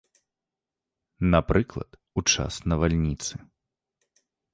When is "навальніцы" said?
2.73-3.33